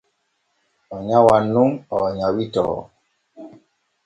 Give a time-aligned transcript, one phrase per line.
[0.95, 2.77] O nyawan nun o nyawitoo.